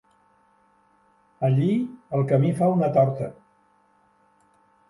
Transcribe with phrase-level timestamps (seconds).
[1.49, 1.69] Allí
[2.21, 3.31] el camí fa una torta.